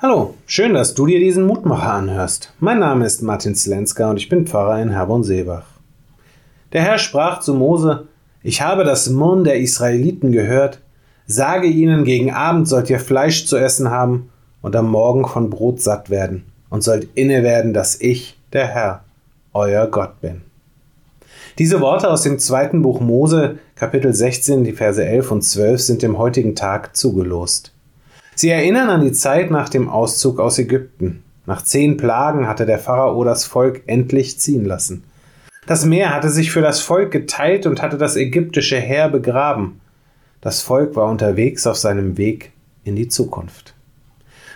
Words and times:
Hallo, 0.00 0.34
schön, 0.46 0.74
dass 0.74 0.94
du 0.94 1.06
dir 1.06 1.18
diesen 1.18 1.44
Mutmacher 1.44 1.92
anhörst. 1.92 2.52
Mein 2.60 2.78
Name 2.78 3.04
ist 3.04 3.20
Martin 3.20 3.56
Slenska 3.56 4.08
und 4.08 4.16
ich 4.16 4.28
bin 4.28 4.46
Pfarrer 4.46 4.80
in 4.80 4.90
Herborn-Seebach. 4.90 5.64
Der 6.72 6.82
Herr 6.82 6.98
sprach 6.98 7.40
zu 7.40 7.52
Mose: 7.52 8.06
Ich 8.44 8.62
habe 8.62 8.84
das 8.84 9.10
Murren 9.10 9.42
der 9.42 9.58
Israeliten 9.58 10.30
gehört. 10.30 10.80
Sage 11.26 11.66
ihnen, 11.66 12.04
gegen 12.04 12.32
Abend 12.32 12.68
sollt 12.68 12.88
ihr 12.90 13.00
Fleisch 13.00 13.46
zu 13.46 13.56
essen 13.56 13.90
haben 13.90 14.30
und 14.62 14.76
am 14.76 14.88
Morgen 14.88 15.26
von 15.26 15.50
Brot 15.50 15.80
satt 15.80 16.10
werden 16.10 16.44
und 16.70 16.84
sollt 16.84 17.08
inne 17.16 17.42
werden, 17.42 17.74
dass 17.74 18.00
ich, 18.00 18.38
der 18.52 18.68
Herr, 18.68 19.02
euer 19.52 19.88
Gott 19.88 20.20
bin. 20.20 20.42
Diese 21.58 21.80
Worte 21.80 22.08
aus 22.08 22.22
dem 22.22 22.38
zweiten 22.38 22.82
Buch 22.82 23.00
Mose, 23.00 23.58
Kapitel 23.74 24.14
16, 24.14 24.62
die 24.62 24.74
Verse 24.74 25.04
11 25.04 25.32
und 25.32 25.42
12 25.42 25.80
sind 25.80 26.02
dem 26.02 26.18
heutigen 26.18 26.54
Tag 26.54 26.96
zugelost. 26.96 27.72
Sie 28.40 28.50
erinnern 28.50 28.88
an 28.88 29.00
die 29.00 29.10
Zeit 29.10 29.50
nach 29.50 29.68
dem 29.68 29.88
Auszug 29.88 30.38
aus 30.38 30.60
Ägypten. 30.60 31.24
Nach 31.46 31.60
zehn 31.60 31.96
Plagen 31.96 32.46
hatte 32.46 32.66
der 32.66 32.78
Pharao 32.78 33.24
das 33.24 33.44
Volk 33.44 33.82
endlich 33.88 34.38
ziehen 34.38 34.64
lassen. 34.64 35.02
Das 35.66 35.84
Meer 35.84 36.14
hatte 36.14 36.30
sich 36.30 36.52
für 36.52 36.60
das 36.60 36.80
Volk 36.80 37.10
geteilt 37.10 37.66
und 37.66 37.82
hatte 37.82 37.98
das 37.98 38.14
ägyptische 38.14 38.76
Heer 38.76 39.08
begraben. 39.08 39.80
Das 40.40 40.60
Volk 40.60 40.94
war 40.94 41.10
unterwegs 41.10 41.66
auf 41.66 41.78
seinem 41.78 42.16
Weg 42.16 42.52
in 42.84 42.94
die 42.94 43.08
Zukunft. 43.08 43.74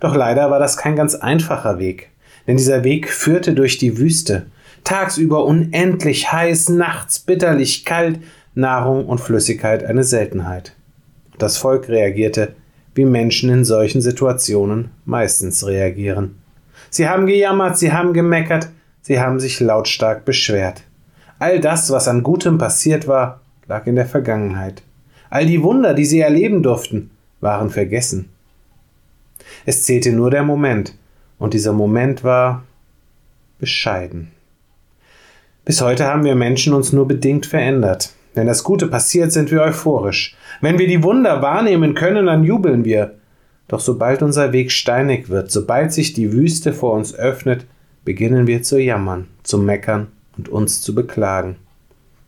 Doch 0.00 0.16
leider 0.16 0.50
war 0.50 0.58
das 0.58 0.76
kein 0.76 0.96
ganz 0.96 1.14
einfacher 1.14 1.78
Weg, 1.78 2.10
denn 2.48 2.56
dieser 2.56 2.82
Weg 2.82 3.08
führte 3.08 3.54
durch 3.54 3.78
die 3.78 3.96
Wüste, 3.96 4.46
tagsüber 4.82 5.44
unendlich 5.44 6.32
heiß, 6.32 6.70
nachts 6.70 7.20
bitterlich 7.20 7.84
kalt, 7.84 8.18
Nahrung 8.56 9.06
und 9.06 9.20
Flüssigkeit 9.20 9.84
eine 9.84 10.02
Seltenheit. 10.02 10.74
Das 11.38 11.58
Volk 11.58 11.88
reagierte 11.88 12.56
wie 12.98 13.04
Menschen 13.04 13.48
in 13.48 13.64
solchen 13.64 14.00
Situationen 14.00 14.90
meistens 15.04 15.64
reagieren. 15.64 16.34
Sie 16.90 17.08
haben 17.08 17.26
gejammert, 17.26 17.78
sie 17.78 17.92
haben 17.92 18.12
gemeckert, 18.12 18.70
sie 19.02 19.20
haben 19.20 19.38
sich 19.38 19.60
lautstark 19.60 20.24
beschwert. 20.24 20.82
All 21.38 21.60
das, 21.60 21.92
was 21.92 22.08
an 22.08 22.24
Gutem 22.24 22.58
passiert 22.58 23.06
war, 23.06 23.40
lag 23.68 23.86
in 23.86 23.94
der 23.94 24.06
Vergangenheit. 24.06 24.82
All 25.30 25.46
die 25.46 25.62
Wunder, 25.62 25.94
die 25.94 26.06
sie 26.06 26.18
erleben 26.18 26.64
durften, 26.64 27.10
waren 27.40 27.70
vergessen. 27.70 28.30
Es 29.64 29.84
zählte 29.84 30.10
nur 30.10 30.32
der 30.32 30.42
Moment, 30.42 30.92
und 31.38 31.54
dieser 31.54 31.72
Moment 31.72 32.24
war 32.24 32.64
bescheiden. 33.60 34.32
Bis 35.64 35.80
heute 35.80 36.04
haben 36.04 36.24
wir 36.24 36.34
Menschen 36.34 36.74
uns 36.74 36.92
nur 36.92 37.06
bedingt 37.06 37.46
verändert. 37.46 38.12
Wenn 38.34 38.46
das 38.46 38.64
Gute 38.64 38.86
passiert, 38.86 39.32
sind 39.32 39.50
wir 39.50 39.62
euphorisch. 39.62 40.36
Wenn 40.60 40.78
wir 40.78 40.86
die 40.86 41.02
Wunder 41.02 41.42
wahrnehmen 41.42 41.94
können, 41.94 42.26
dann 42.26 42.44
jubeln 42.44 42.84
wir. 42.84 43.14
Doch 43.68 43.80
sobald 43.80 44.22
unser 44.22 44.52
Weg 44.52 44.72
steinig 44.72 45.28
wird, 45.28 45.50
sobald 45.50 45.92
sich 45.92 46.14
die 46.14 46.32
Wüste 46.32 46.72
vor 46.72 46.94
uns 46.94 47.14
öffnet, 47.14 47.66
beginnen 48.04 48.46
wir 48.46 48.62
zu 48.62 48.80
jammern, 48.80 49.26
zu 49.42 49.58
meckern 49.58 50.08
und 50.36 50.48
uns 50.48 50.80
zu 50.80 50.94
beklagen. 50.94 51.56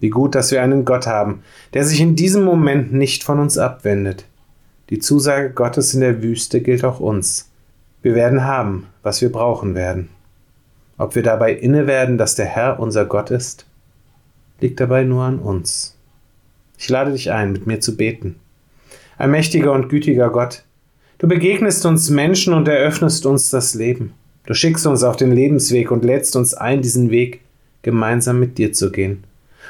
Wie 0.00 0.10
gut, 0.10 0.34
dass 0.34 0.50
wir 0.50 0.62
einen 0.62 0.84
Gott 0.84 1.06
haben, 1.06 1.42
der 1.74 1.84
sich 1.84 2.00
in 2.00 2.16
diesem 2.16 2.44
Moment 2.44 2.92
nicht 2.92 3.24
von 3.24 3.38
uns 3.38 3.58
abwendet. 3.58 4.24
Die 4.90 4.98
Zusage 4.98 5.50
Gottes 5.50 5.94
in 5.94 6.00
der 6.00 6.22
Wüste 6.22 6.60
gilt 6.60 6.84
auch 6.84 7.00
uns. 7.00 7.50
Wir 8.02 8.14
werden 8.14 8.44
haben, 8.44 8.86
was 9.02 9.20
wir 9.20 9.30
brauchen 9.30 9.74
werden. 9.74 10.08
Ob 10.96 11.14
wir 11.14 11.22
dabei 11.22 11.52
inne 11.52 11.86
werden, 11.86 12.16
dass 12.16 12.34
der 12.34 12.46
Herr 12.46 12.80
unser 12.80 13.04
Gott 13.04 13.30
ist, 13.30 13.66
liegt 14.60 14.80
dabei 14.80 15.04
nur 15.04 15.24
an 15.24 15.38
uns. 15.38 15.96
Ich 16.78 16.88
lade 16.88 17.12
dich 17.12 17.32
ein, 17.32 17.52
mit 17.52 17.66
mir 17.66 17.80
zu 17.80 17.96
beten. 17.96 18.36
Allmächtiger 19.16 19.72
und 19.72 19.88
gütiger 19.88 20.30
Gott, 20.30 20.62
du 21.18 21.26
begegnest 21.26 21.84
uns 21.86 22.10
Menschen 22.10 22.54
und 22.54 22.68
eröffnest 22.68 23.26
uns 23.26 23.50
das 23.50 23.74
Leben. 23.74 24.12
Du 24.46 24.54
schickst 24.54 24.86
uns 24.86 25.02
auf 25.02 25.16
den 25.16 25.32
Lebensweg 25.32 25.90
und 25.90 26.04
lädst 26.04 26.36
uns 26.36 26.54
ein, 26.54 26.80
diesen 26.80 27.10
Weg 27.10 27.40
gemeinsam 27.82 28.40
mit 28.40 28.58
dir 28.58 28.72
zu 28.72 28.90
gehen. 28.90 29.24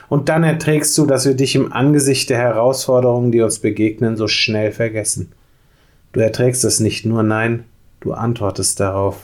Und 0.09 0.29
dann 0.29 0.45
erträgst 0.45 0.97
du, 0.97 1.07
dass 1.07 1.27
wir 1.27 1.35
dich 1.35 1.55
im 1.55 1.73
Angesicht 1.73 2.31
der 2.31 2.39
Herausforderungen, 2.39 3.33
die 3.33 3.41
uns 3.41 3.59
begegnen, 3.59 4.17
so 4.17 4.29
schnell 4.29 4.73
vergessen. 4.73 5.33
Du 6.13 6.21
erträgst 6.21 6.65
es 6.65 6.81
nicht 6.81 7.05
nur, 7.05 7.23
nein, 7.23 7.65
du 8.01 8.13
antwortest 8.13 8.81
darauf. 8.81 9.21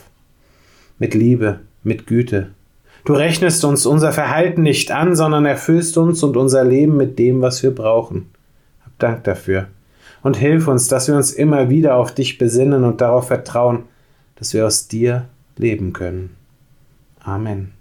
Mit 0.99 1.13
Liebe, 1.13 1.61
mit 1.83 2.07
Güte, 2.07 2.51
Du 3.05 3.13
rechnest 3.13 3.63
uns 3.63 3.85
unser 3.85 4.11
Verhalten 4.11 4.63
nicht 4.63 4.91
an, 4.91 5.15
sondern 5.15 5.45
erfüllst 5.45 5.95
uns 5.97 6.23
und 6.23 6.35
unser 6.35 6.63
Leben 6.63 6.97
mit 6.97 7.19
dem, 7.19 7.39
was 7.39 7.61
wir 7.61 7.69
brauchen. 7.69 8.31
Hab 8.83 8.97
Dank 8.97 9.23
dafür. 9.25 9.67
Und 10.23 10.37
hilf 10.37 10.67
uns, 10.67 10.87
dass 10.87 11.07
wir 11.07 11.15
uns 11.15 11.31
immer 11.31 11.69
wieder 11.69 11.97
auf 11.97 12.15
dich 12.15 12.39
besinnen 12.39 12.83
und 12.83 13.01
darauf 13.01 13.27
vertrauen, 13.27 13.83
dass 14.37 14.55
wir 14.55 14.65
aus 14.65 14.87
dir 14.87 15.25
leben 15.55 15.93
können. 15.93 16.35
Amen. 17.23 17.73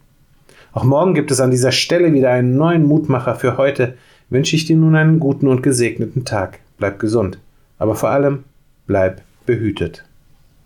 Auch 0.72 0.84
morgen 0.84 1.14
gibt 1.14 1.30
es 1.30 1.40
an 1.40 1.50
dieser 1.50 1.72
Stelle 1.72 2.12
wieder 2.12 2.30
einen 2.30 2.56
neuen 2.56 2.84
Mutmacher 2.84 3.34
für 3.34 3.56
heute. 3.56 3.94
Wünsche 4.28 4.56
ich 4.56 4.66
dir 4.66 4.76
nun 4.76 4.94
einen 4.94 5.20
guten 5.20 5.48
und 5.48 5.62
gesegneten 5.62 6.26
Tag. 6.26 6.58
Bleib 6.76 6.98
gesund, 6.98 7.38
aber 7.78 7.94
vor 7.94 8.10
allem 8.10 8.44
bleib 8.86 9.22
behütet. 9.46 10.04